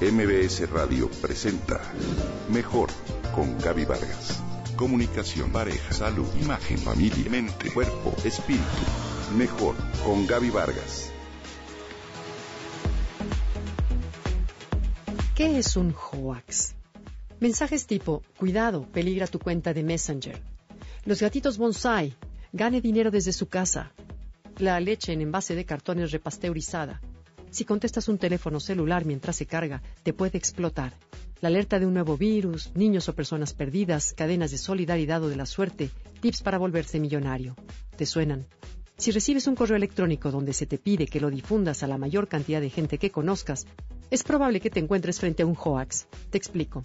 [0.00, 1.78] MBS Radio presenta
[2.48, 2.88] Mejor
[3.34, 4.42] con Gaby Vargas.
[4.74, 8.64] Comunicación, pareja, salud, imagen, familia, mente, cuerpo, espíritu.
[9.36, 11.12] Mejor con Gaby Vargas.
[15.34, 16.72] ¿Qué es un hoax?
[17.38, 20.40] Mensajes tipo, cuidado, peligra tu cuenta de Messenger.
[21.04, 22.16] Los gatitos bonsai,
[22.54, 23.92] gane dinero desde su casa.
[24.56, 27.02] La leche en envase de cartón es repasteurizada.
[27.50, 30.94] Si contestas un teléfono celular mientras se carga, te puede explotar.
[31.40, 35.36] La alerta de un nuevo virus, niños o personas perdidas, cadenas de solidaridad o de
[35.36, 35.90] la suerte,
[36.20, 37.56] tips para volverse millonario.
[37.96, 38.46] ¿Te suenan?
[38.96, 42.28] Si recibes un correo electrónico donde se te pide que lo difundas a la mayor
[42.28, 43.66] cantidad de gente que conozcas,
[44.10, 46.06] es probable que te encuentres frente a un hoax.
[46.30, 46.84] Te explico.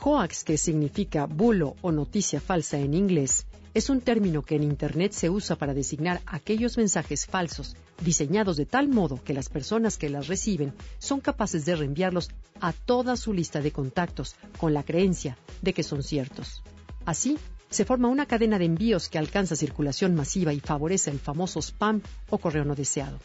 [0.00, 5.12] Hoax, que significa bulo o noticia falsa en inglés, es un término que en Internet
[5.12, 10.08] se usa para designar aquellos mensajes falsos diseñados de tal modo que las personas que
[10.08, 12.30] las reciben son capaces de reenviarlos
[12.60, 16.62] a toda su lista de contactos con la creencia de que son ciertos.
[17.04, 17.36] Así,
[17.68, 22.02] se forma una cadena de envíos que alcanza circulación masiva y favorece el famoso spam
[22.30, 23.18] o correo no deseado.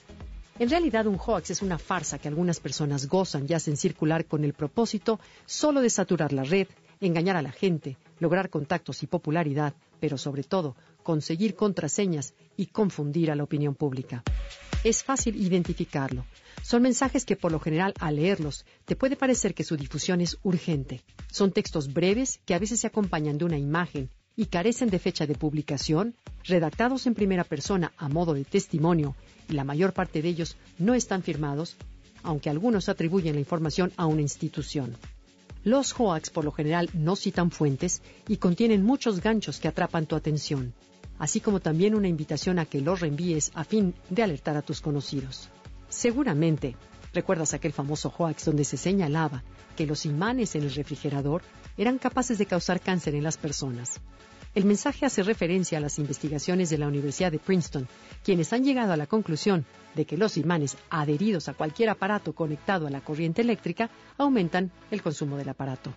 [0.60, 4.44] En realidad, un hoax es una farsa que algunas personas gozan y hacen circular con
[4.44, 6.68] el propósito solo de saturar la red,
[7.02, 13.32] engañar a la gente, lograr contactos y popularidad, pero sobre todo conseguir contraseñas y confundir
[13.32, 14.24] a la opinión pública.
[14.84, 16.26] Es fácil identificarlo.
[16.62, 20.38] Son mensajes que por lo general al leerlos te puede parecer que su difusión es
[20.44, 21.02] urgente.
[21.32, 25.28] Son textos breves que a veces se acompañan de una imagen y carecen de fecha
[25.28, 29.16] de publicación, redactados en primera persona a modo de testimonio,
[29.50, 31.78] y la mayor parte de ellos no están firmados,
[32.24, 34.96] aunque algunos atribuyen la información a una institución.
[35.64, 40.16] Los hoax por lo general no citan fuentes y contienen muchos ganchos que atrapan tu
[40.16, 40.74] atención,
[41.20, 44.82] así como también una invitación a que los reenvíes a fin de alertar a tus
[44.82, 45.50] conocidos.
[45.88, 46.76] Seguramente,
[47.14, 49.44] recuerdas aquel famoso hoax donde se señalaba
[49.76, 51.42] que los imanes en el refrigerador
[51.78, 54.00] eran capaces de causar cáncer en las personas.
[54.56, 57.88] El mensaje hace referencia a las investigaciones de la Universidad de Princeton,
[58.24, 59.66] quienes han llegado a la conclusión
[59.96, 65.02] de que los imanes adheridos a cualquier aparato conectado a la corriente eléctrica aumentan el
[65.02, 65.94] consumo del aparato.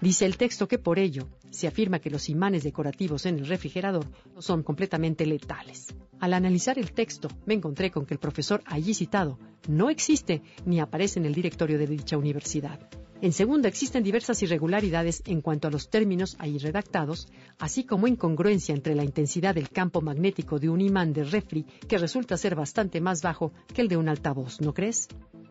[0.00, 4.06] Dice el texto que por ello se afirma que los imanes decorativos en el refrigerador
[4.38, 5.94] son completamente letales.
[6.20, 9.38] Al analizar el texto, me encontré con que el profesor allí citado
[9.68, 12.80] no existe ni aparece en el directorio de dicha universidad.
[13.20, 17.28] En segunda, existen diversas irregularidades en cuanto a los términos ahí redactados,
[17.58, 21.96] así como incongruencia entre la intensidad del campo magnético de un imán de refri que
[21.96, 25.08] resulta ser bastante más bajo que el de un altavoz, ¿no crees?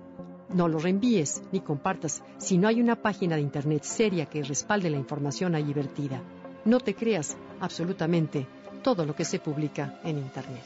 [0.50, 4.90] No lo reenvíes ni compartas si no hay una página de Internet seria que respalde
[4.90, 6.20] la información allí vertida.
[6.66, 8.48] No te creas absolutamente
[8.82, 10.66] todo lo que se publica en Internet.